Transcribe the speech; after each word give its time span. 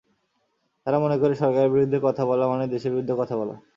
তারা 0.85 0.97
মনে 0.99 1.17
করে, 1.21 1.33
সরকারের 1.35 1.71
বিরুদ্ধে 1.71 1.97
কথা 2.03 2.23
বলা 2.25 2.45
মানে 2.47 2.65
দেশের 2.67 2.91
বিরুদ্ধে 2.91 3.15
কথা 3.17 3.35
বলা। 3.37 3.55